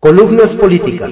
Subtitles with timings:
[0.00, 1.10] Columnas políticas.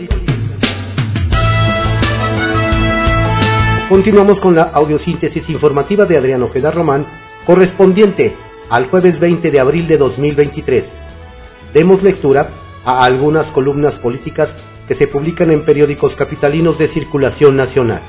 [3.89, 7.05] Continuamos con la audiosíntesis informativa de Adrián Ojeda Román,
[7.45, 8.37] correspondiente
[8.71, 10.85] al jueves 20 de abril de 2023.
[11.75, 12.49] Demos lectura
[12.85, 14.51] a algunas columnas políticas
[14.87, 18.03] que se publican en periódicos capitalinos de circulación nacional.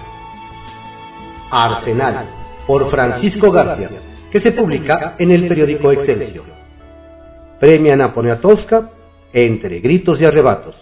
[1.50, 2.30] Arsenal,
[2.68, 3.90] por Francisco García,
[4.32, 6.46] que se publica en el periódico Excelsior.
[7.60, 8.92] Premia a Poniatowska
[9.34, 10.76] entre gritos y arrebatos.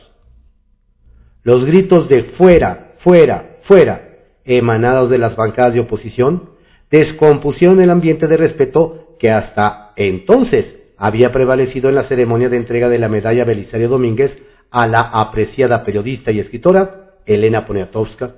[1.44, 4.10] Los gritos de fuera, fuera, fuera,
[4.44, 6.52] emanados de las bancadas de oposición,
[6.90, 12.90] descompusieron el ambiente de respeto que hasta entonces había prevalecido en la ceremonia de entrega
[12.90, 14.42] de la medalla Belisario Domínguez
[14.72, 18.36] a la apreciada periodista y escritora Elena Poniatowska.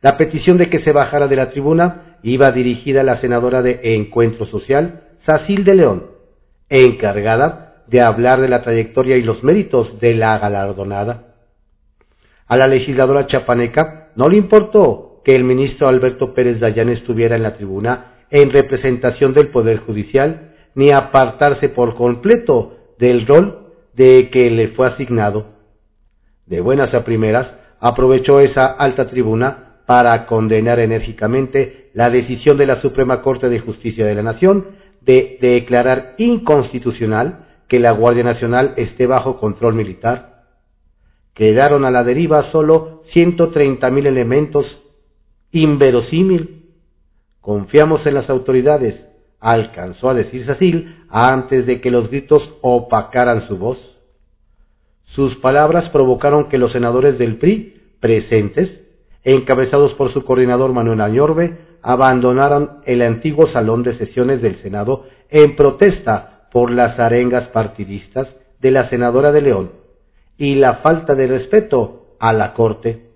[0.00, 3.80] La petición de que se bajara de la tribuna iba dirigida a la senadora de
[3.82, 6.06] Encuentro Social, Sacil de León,
[6.68, 11.34] encargada de hablar de la trayectoria y los méritos de la galardonada.
[12.46, 17.42] A la legisladora chapaneca no le importó que el ministro Alberto Pérez Dayán estuviera en
[17.42, 24.50] la tribuna en representación del Poder Judicial, ni apartarse por completo del rol de que
[24.50, 25.46] le fue asignado.
[26.46, 32.76] De buenas a primeras, aprovechó esa alta tribuna para condenar enérgicamente la decisión de la
[32.76, 34.66] Suprema Corte de Justicia de la Nación
[35.00, 40.46] de declarar inconstitucional que la Guardia Nacional esté bajo control militar.
[41.34, 44.82] Quedaron a la deriva solo 130.000 elementos
[45.52, 46.72] inverosímil.
[47.40, 49.06] Confiamos en las autoridades,
[49.38, 53.98] alcanzó a decir Sacil antes de que los gritos opacaran su voz.
[55.04, 58.84] Sus palabras provocaron que los senadores del PRI presentes,
[59.24, 65.56] encabezados por su coordinador Manuel Añorbe, abandonaran el antiguo salón de sesiones del Senado en
[65.56, 69.72] protesta por las arengas partidistas de la senadora de León
[70.36, 73.10] y la falta de respeto a la Corte.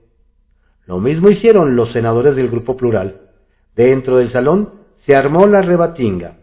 [0.87, 3.31] Lo mismo hicieron los senadores del Grupo Plural.
[3.75, 6.39] Dentro del salón se armó la rebatinga.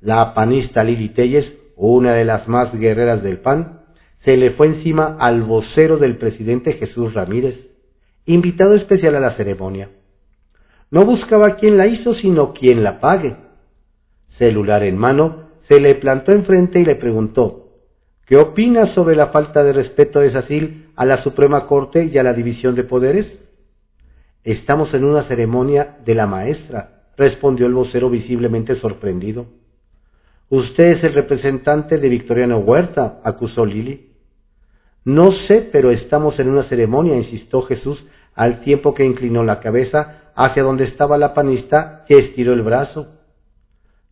[0.00, 3.82] La panista Lili Telles, una de las más guerreras del PAN,
[4.18, 7.70] se le fue encima al vocero del presidente Jesús Ramírez,
[8.26, 9.90] invitado especial a la ceremonia.
[10.90, 13.36] No buscaba quién la hizo, sino quién la pague.
[14.30, 17.74] Celular en mano, se le plantó enfrente y le preguntó,
[18.24, 22.22] ¿qué opinas sobre la falta de respeto de Sacil a la Suprema Corte y a
[22.22, 23.38] la división de poderes?
[24.42, 29.44] Estamos en una ceremonia de la maestra, respondió el vocero visiblemente sorprendido.
[30.48, 34.14] Usted es el representante de Victoriano Huerta, acusó Lili.
[35.04, 40.30] No sé, pero estamos en una ceremonia, insistió Jesús, al tiempo que inclinó la cabeza
[40.34, 43.16] hacia donde estaba la panista y estiró el brazo.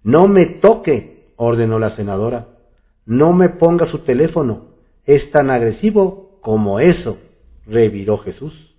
[0.02, 2.48] No me toque, ordenó la senadora.
[3.04, 4.68] No me ponga su teléfono.
[5.04, 7.18] Es tan agresivo como eso,
[7.66, 8.74] reviró Jesús.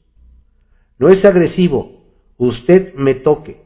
[0.97, 2.03] No es agresivo.
[2.37, 3.61] Usted me toque.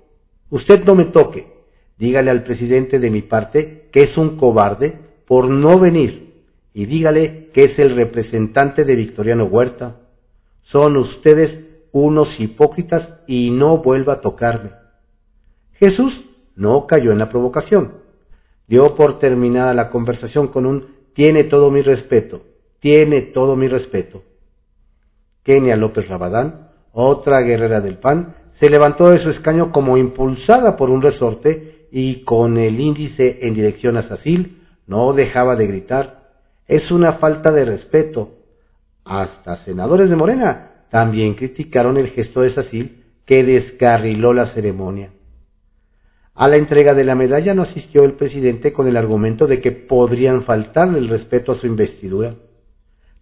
[0.50, 1.52] Usted no me toque.
[1.98, 6.32] Dígale al presidente de mi parte que es un cobarde por no venir
[6.74, 9.98] y dígale que es el representante de Victoriano Huerta.
[10.64, 11.60] Son ustedes
[11.92, 14.72] unos hipócritas y no vuelva a tocarme.
[15.74, 16.24] Jesús
[16.56, 17.94] no cayó en la provocación.
[18.72, 22.42] Dio por terminada la conversación con un tiene todo mi respeto,
[22.80, 24.24] tiene todo mi respeto.
[25.44, 30.90] Kenia López Rabadán, otra guerrera del PAN, se levantó de su escaño como impulsada por
[30.90, 36.30] un resorte y con el índice en dirección a Sacil no dejaba de gritar,
[36.66, 38.38] es una falta de respeto.
[39.04, 45.12] Hasta senadores de Morena también criticaron el gesto de Sacil que descarriló la ceremonia.
[46.34, 49.72] A la entrega de la medalla no asistió el presidente con el argumento de que
[49.72, 52.36] podrían faltarle el respeto a su investidura.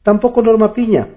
[0.04, 1.10] Tampoco Norma Piña,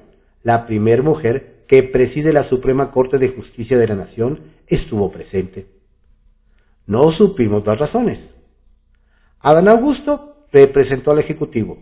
[0.42, 5.66] la primer mujer que preside la Suprema Corte de Justicia de la Nación, estuvo presente.
[6.86, 8.18] No supimos las razones.
[9.40, 11.78] Adán Augusto representó al Ejecutivo.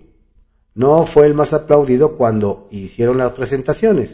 [0.74, 4.10] No fue el más aplaudido cuando hicieron las presentaciones.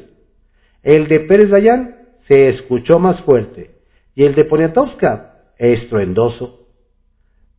[0.82, 3.76] El de Pérez Dayán se escuchó más fuerte
[4.14, 6.66] y el de Poniatowska estruendoso.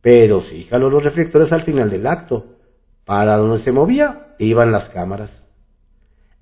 [0.00, 2.56] Pero sí los reflectores al final del acto.
[3.04, 5.30] Para donde se movía iban las cámaras.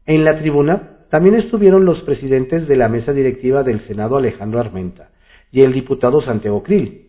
[0.04, 5.10] En la tribuna también estuvieron los presidentes de la mesa directiva del Senado Alejandro Armenta
[5.50, 7.06] y el diputado Santiago Krill.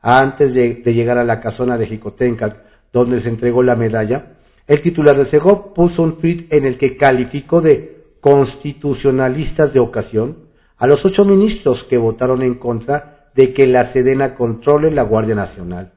[0.00, 2.56] Antes de, llegar a la casona de Jicotencac,
[2.92, 4.32] donde se entregó la medalla,
[4.66, 10.50] el titular de SEGOP puso un tuit en el que calificó de constitucionalistas de ocasión
[10.76, 15.34] a los ocho ministros que votaron en contra de que la Sedena controle la Guardia
[15.34, 15.92] Nacional.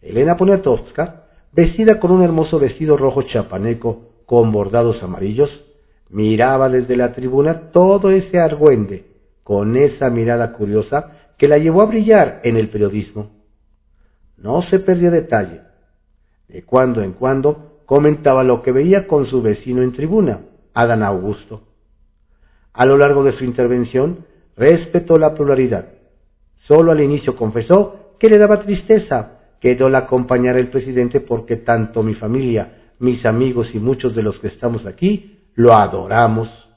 [0.00, 5.64] Elena Poniatowska, vestida con un hermoso vestido rojo chapaneco, con bordados amarillos,
[6.10, 9.06] miraba desde la tribuna todo ese argüende,
[9.42, 13.30] con esa mirada curiosa que la llevó a brillar en el periodismo.
[14.36, 15.62] No se perdió detalle.
[16.48, 20.40] De cuando en cuando comentaba lo que veía con su vecino en tribuna,
[20.74, 21.62] Adán Augusto.
[22.72, 24.26] A lo largo de su intervención,
[24.58, 25.88] respetó la pluralidad.
[26.56, 31.56] Solo al inicio confesó que le daba tristeza que no la acompañara el presidente porque
[31.56, 36.68] tanto mi familia, mis amigos y muchos de los que estamos aquí lo adoramos.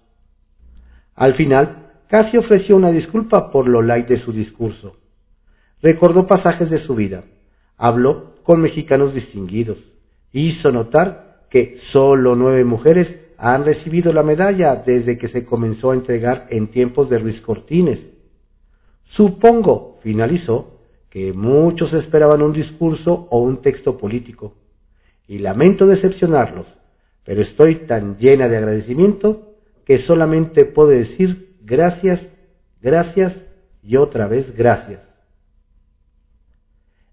[1.16, 4.98] Al final, casi ofreció una disculpa por lo light de su discurso.
[5.81, 7.24] Recordó pasajes de su vida.
[7.78, 9.78] Habló con mexicanos distinguidos.
[10.31, 15.95] Hizo notar que solo nueve mujeres han recibido la medalla desde que se comenzó a
[15.95, 18.07] entregar en tiempos de Luis Cortines.
[19.03, 20.79] Supongo, finalizó,
[21.09, 24.53] que muchos esperaban un discurso o un texto político,
[25.27, 26.67] y lamento decepcionarlos,
[27.25, 29.55] pero estoy tan llena de agradecimiento
[29.85, 32.21] que solamente puedo decir gracias,
[32.79, 33.35] gracias
[33.81, 35.01] y otra vez gracias.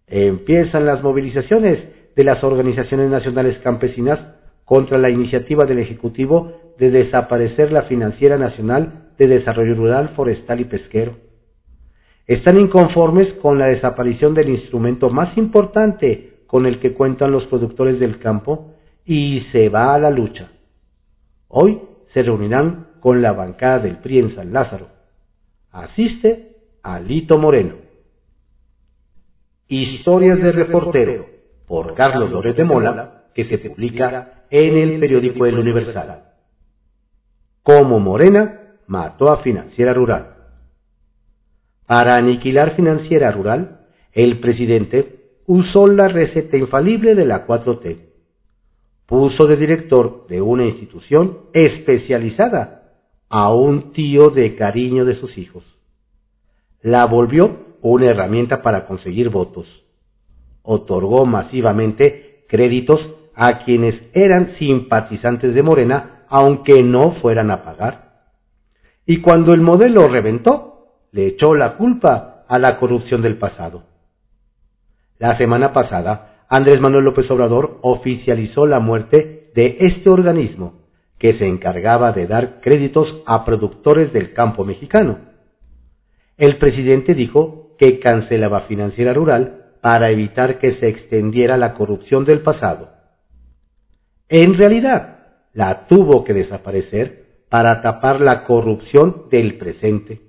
[0.06, 4.37] Empiezan las movilizaciones de las organizaciones nacionales campesinas
[4.68, 10.64] contra la iniciativa del Ejecutivo de desaparecer la Financiera Nacional de Desarrollo Rural, Forestal y
[10.64, 11.28] Pesquero
[12.28, 17.98] están inconformes con la desaparición del instrumento más importante con el que cuentan los productores
[17.98, 18.74] del campo
[19.04, 20.50] y se va a la lucha.
[21.48, 24.88] Hoy se reunirán con la bancada del PRI en San Lázaro.
[25.70, 27.76] Asiste Alito Moreno.
[29.66, 31.26] Historias de reportero
[31.66, 36.24] por Carlos Lórez de Mola, que se publica en el periódico El Universal.
[37.62, 40.34] Cómo Morena mató a Financiera Rural.
[41.86, 48.08] Para aniquilar financiera rural, el presidente usó la receta infalible de la 4T.
[49.06, 52.92] Puso de director de una institución especializada
[53.30, 55.64] a un tío de cariño de sus hijos.
[56.82, 59.84] La volvió una herramienta para conseguir votos.
[60.62, 63.10] Otorgó masivamente créditos
[63.40, 68.24] a quienes eran simpatizantes de Morena, aunque no fueran a pagar.
[69.06, 73.84] Y cuando el modelo reventó, le echó la culpa a la corrupción del pasado.
[75.20, 80.80] La semana pasada, Andrés Manuel López Obrador oficializó la muerte de este organismo
[81.16, 85.20] que se encargaba de dar créditos a productores del campo mexicano.
[86.36, 92.40] El presidente dijo que cancelaba financiera rural para evitar que se extendiera la corrupción del
[92.40, 92.97] pasado.
[94.28, 95.18] En realidad,
[95.54, 100.28] la tuvo que desaparecer para tapar la corrupción del presente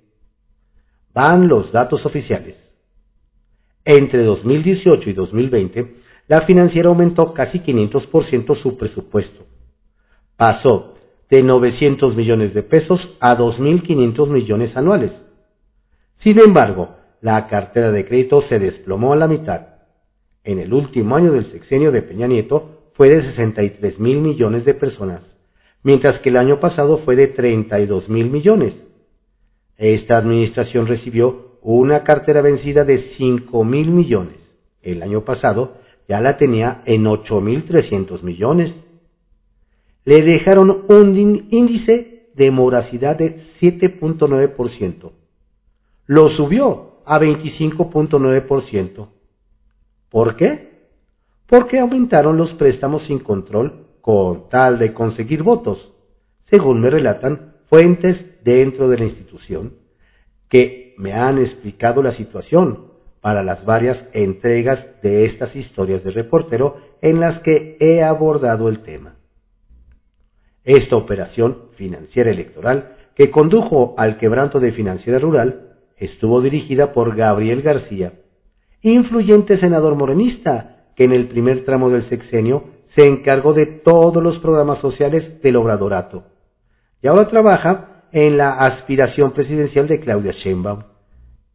[1.13, 2.55] van los datos oficiales.
[3.83, 5.95] Entre 2018 y 2020,
[6.27, 9.45] la financiera aumentó casi 500% su presupuesto.
[10.37, 10.95] Pasó
[11.29, 15.11] de 900 millones de pesos a 2.500 millones anuales.
[16.17, 19.67] Sin embargo, la cartera de crédito se desplomó a la mitad.
[20.43, 24.73] En el último año del sexenio de Peña Nieto fue de 63 mil millones de
[24.73, 25.21] personas,
[25.83, 28.75] mientras que el año pasado fue de 32 mil millones.
[29.77, 34.35] Esta administración recibió una cartera vencida de 5 mil millones.
[34.81, 35.77] El año pasado
[36.09, 38.75] ya la tenía en 8 mil 300 millones.
[40.03, 45.11] Le dejaron un índice de moracidad de 7.9%.
[46.05, 49.07] Lo subió a 25.9%.
[50.09, 50.68] ¿Por qué?
[51.49, 55.91] Porque aumentaron los préstamos sin control con tal de conseguir votos,
[56.43, 59.73] según me relatan fuentes dentro de la institución
[60.47, 62.91] que me han explicado la situación
[63.21, 68.79] para las varias entregas de estas historias de reportero en las que he abordado el
[68.79, 69.15] tema.
[70.63, 77.61] Esta operación financiera electoral que condujo al quebranto de financiera rural estuvo dirigida por Gabriel
[77.61, 78.13] García,
[78.81, 84.37] influyente senador morenista que en el primer tramo del sexenio se encargó de todos los
[84.39, 86.25] programas sociales del obradorato
[87.01, 90.83] y ahora trabaja en la aspiración presidencial de Claudia Sheinbaum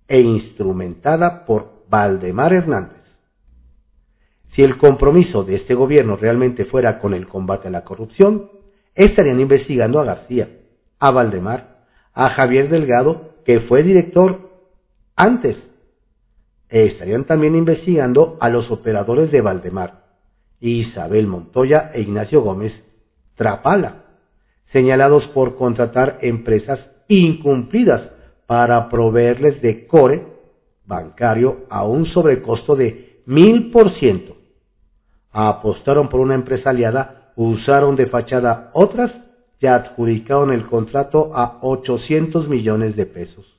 [0.09, 3.03] e instrumentada por Valdemar Hernández.
[4.47, 8.51] Si el compromiso de este gobierno realmente fuera con el combate a la corrupción,
[8.95, 10.49] estarían investigando a García,
[10.99, 11.85] a Valdemar,
[12.15, 14.51] a Javier Delgado, que fue director
[15.15, 15.63] antes.
[16.69, 20.05] Estarían también investigando a los operadores de Valdemar,
[20.61, 22.83] Isabel Montoya e Ignacio Gómez
[23.35, 24.05] Trapala
[24.67, 28.11] señalados por contratar empresas incumplidas
[28.47, 30.27] para proveerles de core
[30.85, 34.37] bancario a un sobrecosto de mil por ciento.
[35.31, 39.23] Apostaron por una empresa aliada usaron de fachada otras
[39.61, 43.57] y adjudicaron el contrato a 800 millones de pesos.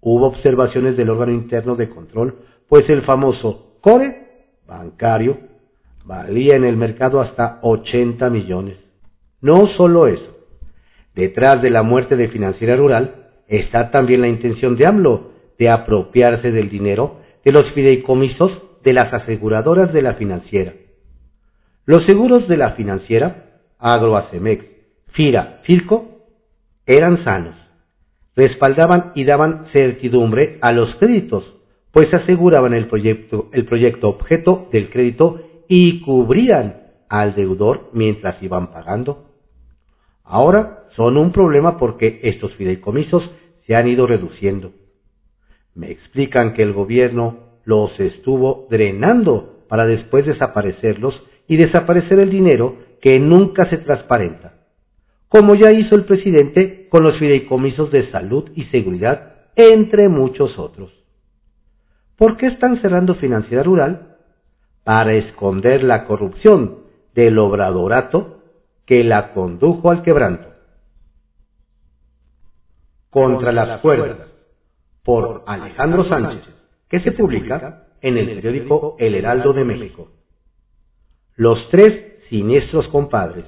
[0.00, 2.38] Hubo observaciones del órgano interno de control,
[2.68, 4.26] pues el famoso CODE
[4.66, 5.38] bancario
[6.04, 8.86] valía en el mercado hasta 80 millones.
[9.40, 10.36] No solo eso,
[11.14, 16.52] detrás de la muerte de Financiera Rural está también la intención de AMLO de apropiarse
[16.52, 20.74] del dinero de los fideicomisos de las aseguradoras de la financiera.
[21.84, 24.66] Los seguros de la financiera, Agroacemex,
[25.08, 26.26] FIRA, FIRCO,
[26.84, 27.54] eran sanos,
[28.36, 31.56] respaldaban y daban certidumbre a los créditos,
[31.90, 38.70] pues aseguraban el proyecto, el proyecto objeto del crédito y cubrían al deudor mientras iban
[38.70, 39.30] pagando.
[40.22, 43.34] Ahora son un problema porque estos fideicomisos
[43.66, 44.72] se han ido reduciendo.
[45.74, 52.76] Me explican que el gobierno los estuvo drenando para después desaparecerlos y desaparecer el dinero
[53.00, 54.55] que nunca se transparenta,
[55.28, 60.92] como ya hizo el presidente con los fideicomisos de salud y seguridad, entre muchos otros.
[62.16, 64.16] ¿Por qué están cerrando financiera rural?
[64.84, 68.42] Para esconder la corrupción del obradorato
[68.84, 70.54] que la condujo al quebranto.
[73.10, 74.32] Contra las cuerdas,
[75.02, 76.54] por Alejandro Sánchez,
[76.88, 80.10] que se publica en el periódico El Heraldo de México.
[81.34, 83.46] Los tres siniestros compadres.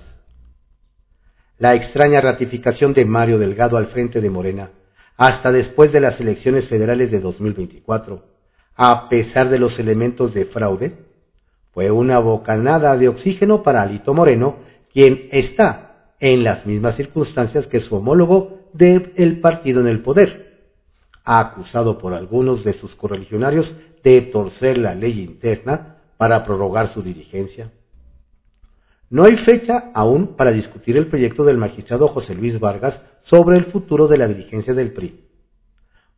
[1.59, 4.71] La extraña ratificación de Mario Delgado al frente de Morena,
[5.17, 8.23] hasta después de las elecciones federales de 2024,
[8.77, 10.97] a pesar de los elementos de fraude,
[11.75, 14.59] fue una bocanada de oxígeno para Alito Moreno,
[14.93, 20.61] quien está en las mismas circunstancias que su homólogo del partido en el poder,
[21.25, 23.75] acusado por algunos de sus correligionarios
[24.05, 27.73] de torcer la ley interna para prorrogar su dirigencia.
[29.11, 33.67] No hay fecha aún para discutir el proyecto del magistrado José Luis Vargas sobre el
[33.67, 35.25] futuro de la dirigencia del PRI.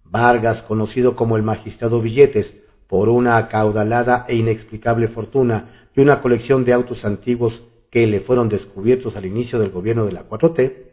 [0.04, 2.56] Vargas, conocido como el magistrado Billetes,
[2.88, 8.48] por una acaudalada e inexplicable fortuna y una colección de autos antiguos que le fueron
[8.48, 10.90] descubiertos al inicio del gobierno de la 4T,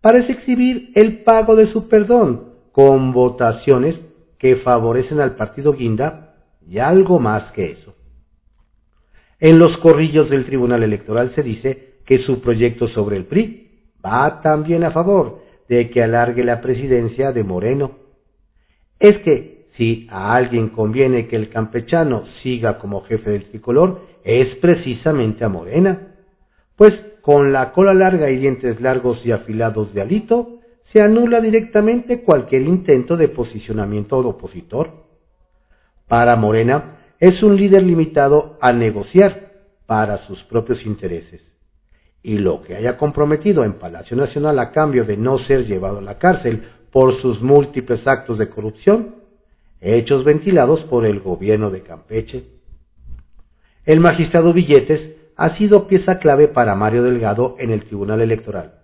[0.00, 4.00] parece exhibir el pago de su perdón con votaciones
[4.38, 7.97] que favorecen al partido Guinda y algo más que eso.
[9.40, 14.40] En los corrillos del Tribunal Electoral se dice que su proyecto sobre el PRI va
[14.40, 17.98] también a favor de que alargue la presidencia de Moreno.
[18.98, 24.56] Es que si a alguien conviene que el campechano siga como jefe del tricolor, es
[24.56, 26.16] precisamente a Morena,
[26.74, 32.22] pues con la cola larga y dientes largos y afilados de Alito, se anula directamente
[32.22, 35.04] cualquier intento de posicionamiento opositor.
[36.08, 39.52] Para Morena, es un líder limitado a negociar
[39.86, 41.46] para sus propios intereses.
[42.22, 46.02] Y lo que haya comprometido en Palacio Nacional a cambio de no ser llevado a
[46.02, 49.16] la cárcel por sus múltiples actos de corrupción,
[49.80, 52.44] hechos ventilados por el gobierno de Campeche.
[53.84, 58.74] El magistrado Billetes ha sido pieza clave para Mario Delgado en el Tribunal Electoral.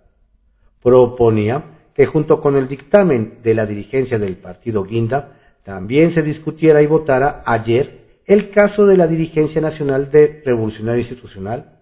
[0.81, 1.63] Proponía
[1.93, 6.87] que junto con el dictamen de la dirigencia del partido Guinda también se discutiera y
[6.87, 11.79] votara ayer el caso de la dirigencia nacional de Revolucionario Institucional,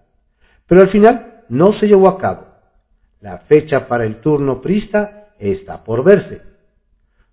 [0.68, 2.48] pero al final no se llevó a cabo.
[3.22, 6.54] La fecha para el turno prista está por verse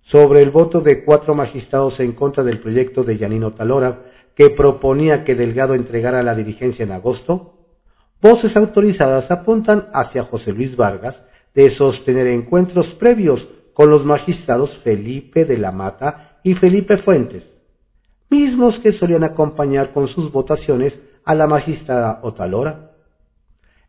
[0.02, 5.25] sobre el voto de cuatro magistrados en contra del proyecto de Yanino Talora, que proponía
[5.25, 7.55] que Delgado entregara la dirigencia en agosto,
[8.21, 11.23] voces autorizadas apuntan hacia José Luis Vargas
[11.55, 17.49] de sostener encuentros previos con los magistrados Felipe de la Mata y Felipe Fuentes,
[18.31, 22.93] mismos que solían acompañar con sus votaciones a la magistrada Otalora.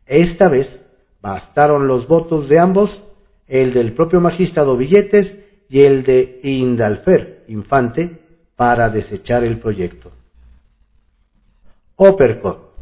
[0.04, 0.84] Esta vez
[1.20, 3.02] bastaron los votos de ambos,
[3.46, 8.18] el del propio magistrado Billetes y el de Indalfer Infante
[8.56, 10.10] para desechar el proyecto.
[11.96, 12.72] Opercot.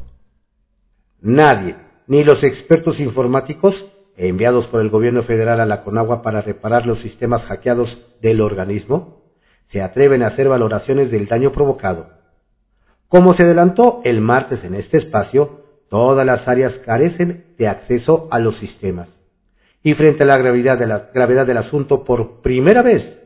[1.21, 1.76] Nadie,
[2.07, 3.87] ni los expertos informáticos
[4.17, 9.20] enviados por el gobierno federal a la Conagua para reparar los sistemas hackeados del organismo,
[9.71, 12.11] se atreven a hacer valoraciones del daño provocado.
[13.09, 18.39] Como se adelantó el martes en este espacio, todas las áreas carecen de acceso a
[18.39, 19.09] los sistemas
[19.83, 23.19] y frente a la gravedad, de la del asunto por primera vez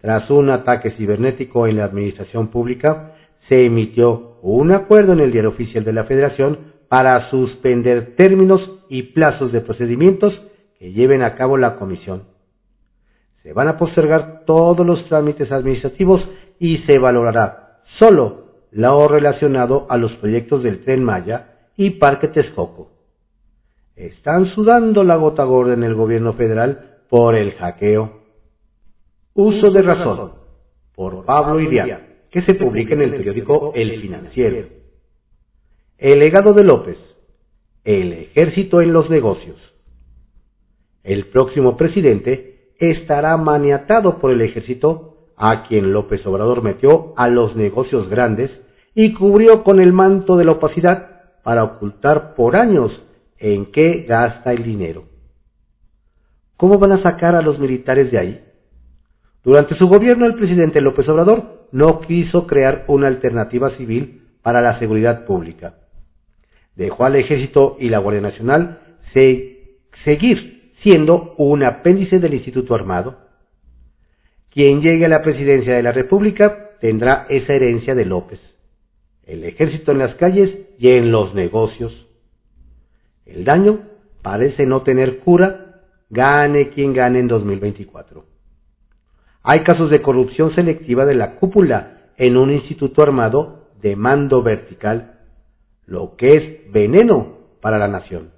[0.00, 5.50] tras un ataque cibernético en la administración pública, se emitió un acuerdo en el Diario
[5.50, 10.44] Oficial de la Federación para suspender términos y plazos de procedimientos
[10.78, 12.24] que lleven a cabo la comisión.
[13.42, 19.96] Se van a postergar todos los trámites administrativos y se valorará solo lo relacionado a
[19.96, 22.90] los proyectos del tren Maya y Parque Texcoco.
[23.96, 28.22] Están sudando la gota gorda en el gobierno federal por el hackeo.
[29.34, 30.32] Uso de razón,
[30.94, 34.68] por Pablo Iriar, que se publica en el periódico El Financiero.
[35.98, 36.98] El legado de López,
[37.84, 39.74] el ejército en los negocios.
[41.02, 42.51] El próximo presidente
[42.90, 48.60] estará maniatado por el ejército a quien López Obrador metió a los negocios grandes
[48.94, 53.02] y cubrió con el manto de la opacidad para ocultar por años
[53.38, 55.04] en qué gasta el dinero.
[56.56, 58.44] ¿Cómo van a sacar a los militares de ahí?
[59.42, 64.78] Durante su gobierno el presidente López Obrador no quiso crear una alternativa civil para la
[64.78, 65.74] seguridad pública.
[66.74, 68.96] Dejó al ejército y la Guardia Nacional
[69.92, 73.16] seguir siendo un apéndice del Instituto Armado.
[74.50, 78.40] Quien llegue a la presidencia de la República tendrá esa herencia de López.
[79.22, 82.08] El ejército en las calles y en los negocios.
[83.24, 83.88] El daño
[84.22, 88.26] parece no tener cura, gane quien gane en 2024.
[89.44, 95.20] Hay casos de corrupción selectiva de la cúpula en un instituto armado de mando vertical,
[95.86, 98.31] lo que es veneno para la nación.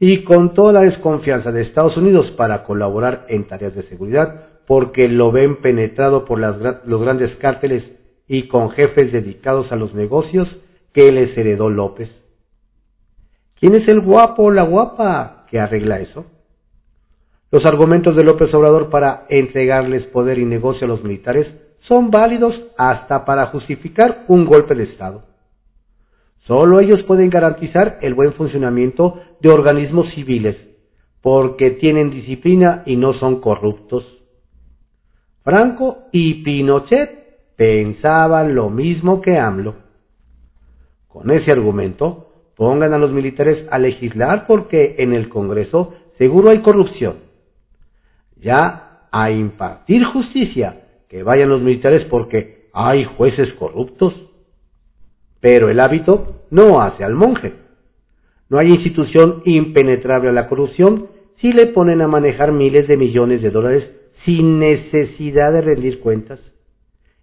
[0.00, 5.08] Y con toda la desconfianza de Estados Unidos para colaborar en tareas de seguridad, porque
[5.08, 7.92] lo ven penetrado por los grandes cárteles
[8.26, 10.58] y con jefes dedicados a los negocios
[10.92, 12.10] que les heredó López.
[13.58, 16.24] ¿Quién es el guapo o la guapa que arregla eso?
[17.50, 22.64] Los argumentos de López Obrador para entregarles poder y negocio a los militares son válidos
[22.78, 25.29] hasta para justificar un golpe de Estado.
[26.40, 30.68] Solo ellos pueden garantizar el buen funcionamiento de organismos civiles,
[31.20, 34.22] porque tienen disciplina y no son corruptos.
[35.42, 39.76] Franco y Pinochet pensaban lo mismo que AMLO.
[41.08, 46.60] Con ese argumento, pongan a los militares a legislar porque en el Congreso seguro hay
[46.60, 47.30] corrupción
[48.40, 54.29] ya a impartir justicia, que vayan los militares porque hay jueces corruptos.
[55.40, 57.54] Pero el hábito no hace al monje.
[58.48, 63.42] No hay institución impenetrable a la corrupción si le ponen a manejar miles de millones
[63.42, 66.40] de dólares sin necesidad de rendir cuentas.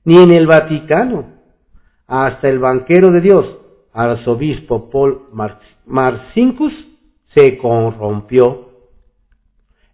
[0.04, 1.38] Ni en el Vaticano.
[2.08, 3.60] Hasta el banquero de Dios,
[3.92, 5.24] arzobispo Paul
[5.86, 6.88] Marcinkus,
[7.26, 8.68] se corrompió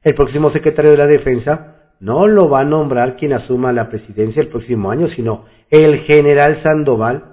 [0.03, 1.69] el próximo secretario de la Defensa
[2.01, 6.57] no lo va a nombrar quien asuma la presidencia el próximo año, sino el general
[6.57, 7.32] Sandoval.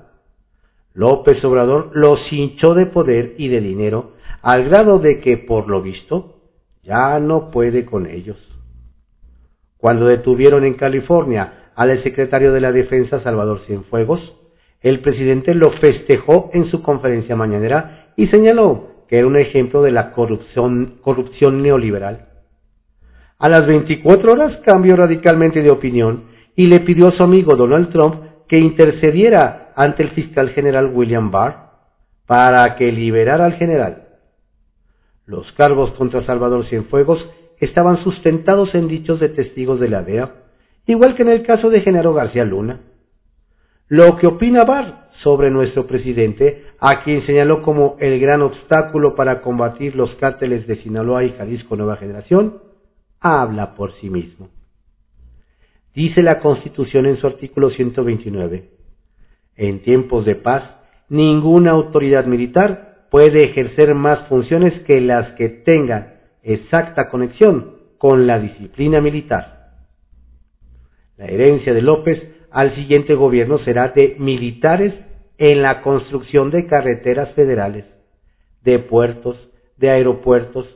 [0.92, 5.82] López Obrador los hinchó de poder y de dinero al grado de que, por lo
[5.82, 6.40] visto,
[6.82, 8.38] ya no puede con ellos.
[9.76, 14.36] Cuando detuvieron en California al secretario de la Defensa Salvador Cienfuegos,
[14.80, 19.90] el presidente lo festejó en su conferencia mañanera y señaló que era un ejemplo de
[19.90, 22.28] la corrupción, corrupción neoliberal.
[23.38, 26.24] A las 24 horas cambió radicalmente de opinión
[26.54, 31.30] y le pidió a su amigo Donald Trump que intercediera ante el fiscal general William
[31.30, 31.70] Barr
[32.26, 34.08] para que liberara al general.
[35.24, 40.34] Los cargos contra Salvador Cienfuegos estaban sustentados en dichos de testigos de la DEA,
[40.84, 42.80] igual que en el caso de Genaro García Luna.
[43.88, 49.40] Lo que opina Barr sobre nuestro presidente, a quien señaló como el gran obstáculo para
[49.40, 52.60] combatir los cárteles de Sinaloa y Jalisco Nueva Generación,
[53.18, 54.50] habla por sí mismo.
[55.94, 58.69] Dice la Constitución en su artículo 129,
[59.60, 60.78] en tiempos de paz,
[61.10, 68.38] ninguna autoridad militar puede ejercer más funciones que las que tengan exacta conexión con la
[68.38, 69.74] disciplina militar.
[71.18, 75.04] La herencia de López al siguiente gobierno será de militares
[75.36, 77.84] en la construcción de carreteras federales,
[78.62, 80.74] de puertos, de aeropuertos,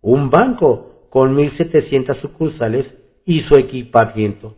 [0.00, 4.56] un banco con 1.700 sucursales y su equipamiento,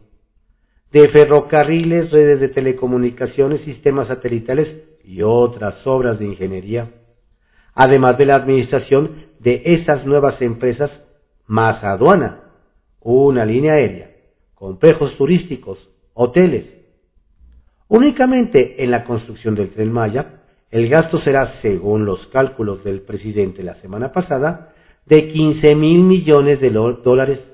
[0.94, 6.88] de ferrocarriles, redes de telecomunicaciones, sistemas satelitales y otras obras de ingeniería,
[7.74, 11.02] además de la administración de esas nuevas empresas
[11.48, 12.42] más aduana,
[13.00, 14.12] una línea aérea,
[14.54, 16.72] complejos turísticos, hoteles.
[17.88, 23.64] Únicamente en la construcción del tren Maya, el gasto será, según los cálculos del presidente
[23.64, 24.72] la semana pasada,
[25.06, 27.44] de 15 mil millones de dólares.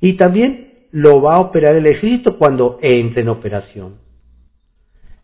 [0.00, 0.63] Y también
[0.94, 3.96] lo va a operar el ejército cuando entre en operación.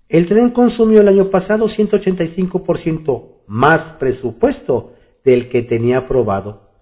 [0.09, 6.73] El tren consumió el año pasado 185% más presupuesto del que tenía aprobado,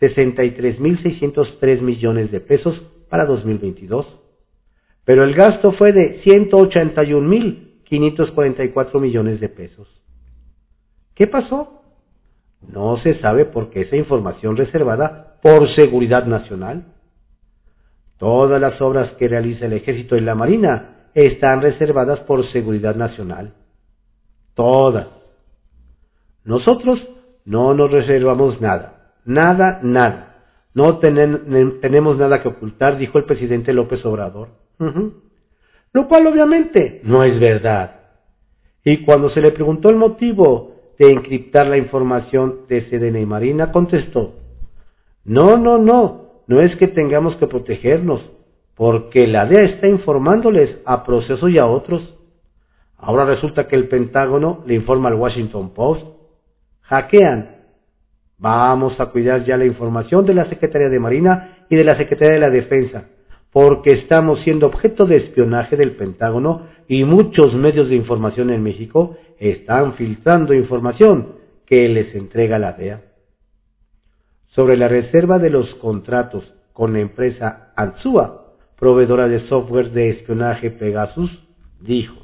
[0.00, 4.18] 63.603 millones de pesos para 2022.
[5.04, 10.00] Pero el gasto fue de 181.544 millones de pesos.
[11.12, 11.82] ¿Qué pasó?
[12.66, 16.94] No se sabe por qué esa información reservada por seguridad nacional.
[18.20, 23.54] Todas las obras que realiza el ejército y la marina están reservadas por seguridad nacional.
[24.52, 25.08] Todas.
[26.44, 27.08] Nosotros
[27.46, 29.14] no nos reservamos nada.
[29.24, 30.36] Nada, nada.
[30.74, 34.48] No tenemos nada que ocultar, dijo el presidente López Obrador.
[35.94, 38.00] Lo cual obviamente no es verdad.
[38.84, 43.72] Y cuando se le preguntó el motivo de encriptar la información de Sedena y Marina,
[43.72, 44.34] contestó,
[45.24, 48.28] no, no, no, no es que tengamos que protegernos,
[48.74, 52.16] porque la DEA está informándoles a proceso y a otros.
[52.96, 56.04] Ahora resulta que el Pentágono le informa al Washington Post.
[56.80, 57.60] Hackean
[58.36, 62.34] Vamos a cuidar ya la información de la Secretaría de Marina y de la Secretaría
[62.34, 63.04] de la Defensa,
[63.52, 69.16] porque estamos siendo objeto de espionaje del Pentágono y muchos medios de información en México
[69.38, 73.09] están filtrando información que les entrega la DEA.
[74.50, 80.70] Sobre la reserva de los contratos con la empresa Anzua, proveedora de software de espionaje
[80.70, 81.42] Pegasus,
[81.80, 82.20] dijo,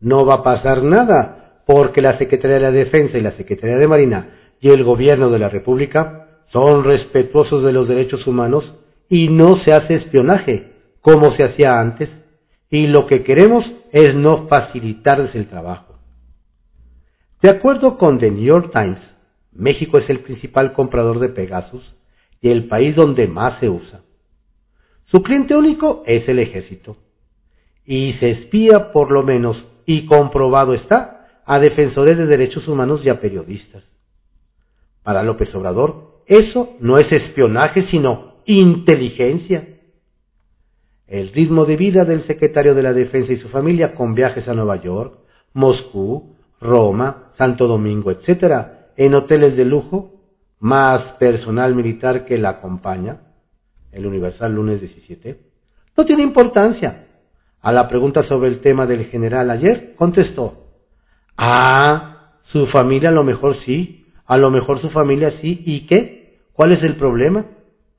[0.00, 3.86] no va a pasar nada porque la Secretaría de la Defensa y la Secretaría de
[3.86, 4.30] Marina
[4.60, 8.74] y el gobierno de la República son respetuosos de los derechos humanos
[9.08, 12.12] y no se hace espionaje como se hacía antes
[12.68, 15.98] y lo que queremos es no facilitarles el trabajo.
[17.40, 19.14] De acuerdo con The New York Times,
[19.52, 21.94] México es el principal comprador de Pegasus
[22.40, 24.02] y el país donde más se usa.
[25.04, 26.96] Su cliente único es el ejército.
[27.84, 33.08] Y se espía por lo menos, y comprobado está, a defensores de derechos humanos y
[33.08, 33.84] a periodistas.
[35.02, 39.68] Para López Obrador, eso no es espionaje, sino inteligencia.
[41.06, 44.54] El ritmo de vida del secretario de la Defensa y su familia con viajes a
[44.54, 45.18] Nueva York,
[45.52, 50.20] Moscú, Roma, Santo Domingo, etc., en hoteles de lujo,
[50.58, 53.20] más personal militar que la acompaña,
[53.90, 55.40] el Universal lunes 17,
[55.96, 57.06] no tiene importancia.
[57.60, 60.66] A la pregunta sobre el tema del general ayer, contestó,
[61.36, 65.62] ah, su familia a lo mejor sí, a lo mejor su familia sí.
[65.64, 66.38] ¿Y qué?
[66.52, 67.46] ¿Cuál es el problema?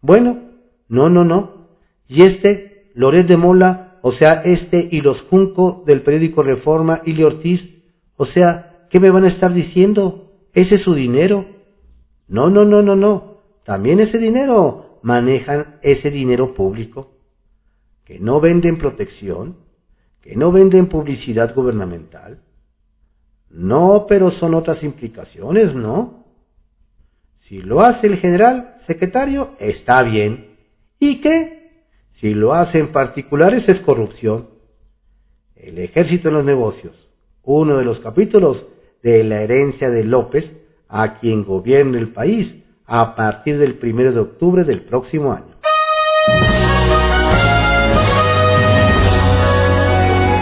[0.01, 0.49] Bueno,
[0.87, 1.67] no, no, no.
[2.07, 7.21] Y este, Loret de Mola, o sea, este y los Junco del periódico Reforma, y
[7.23, 7.69] Ortiz,
[8.17, 10.32] o sea, ¿qué me van a estar diciendo?
[10.53, 11.45] Ese es su dinero.
[12.27, 13.37] No, no, no, no, no.
[13.63, 17.11] También ese dinero manejan ese dinero público.
[18.05, 19.57] Que no venden protección,
[20.21, 22.41] que no venden publicidad gubernamental.
[23.49, 26.25] No, pero son otras implicaciones, ¿no?
[27.41, 30.57] Si lo hace el general secretario, está bien.
[30.99, 31.85] ¿Y qué?
[32.13, 34.49] Si lo hacen particulares es corrupción.
[35.55, 37.09] El ejército en los negocios,
[37.43, 38.67] uno de los capítulos
[39.03, 44.19] de la herencia de López, a quien gobierne el país a partir del primero de
[44.21, 45.53] octubre del próximo año.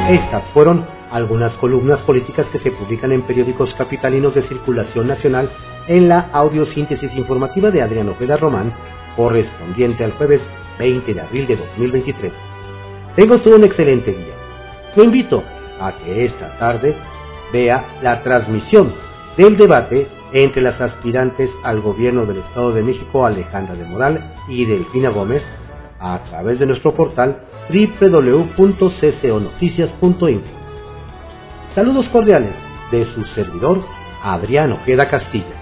[0.09, 5.49] Estas fueron algunas columnas políticas que se publican en periódicos capitalinos de circulación nacional
[5.87, 8.73] en la audiosíntesis informativa de Adrián Ojeda Román,
[9.15, 10.41] correspondiente al jueves
[10.79, 12.31] 20 de abril de 2023.
[13.15, 14.35] Tengo todo un excelente día.
[14.95, 15.43] Lo invito
[15.79, 16.95] a que esta tarde
[17.51, 18.93] vea la transmisión
[19.37, 24.63] del debate entre las aspirantes al gobierno del Estado de México Alejandra de Moral y
[24.65, 25.43] Delfina Gómez
[25.99, 30.61] a través de nuestro portal www.cconoticias.info.
[31.75, 32.55] Saludos cordiales
[32.91, 33.81] de su servidor
[34.23, 35.60] Adrián Ojeda Castilla.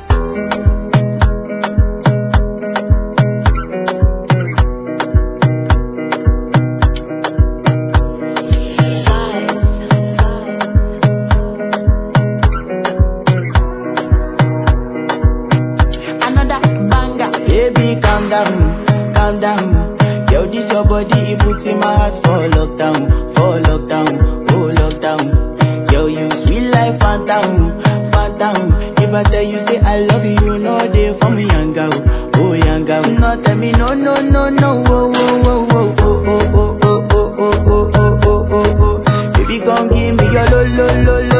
[27.29, 28.73] down, far down.
[28.97, 31.93] If I tell you say I love you, no day for me young girl,
[32.35, 33.03] oh young girl.
[33.19, 37.53] not tell me no no no no, oh oh oh oh oh oh oh oh
[37.69, 39.31] oh oh oh oh oh.
[39.33, 41.38] Baby come give me your oh, oh, oh, oh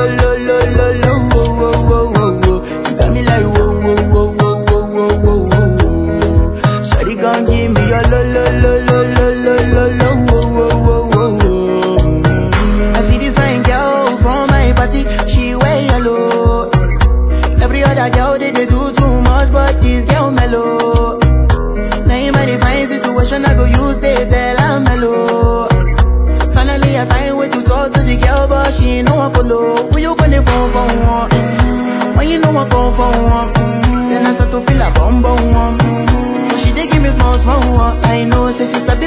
[38.60, 38.99] necesitas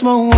[0.00, 0.37] mismo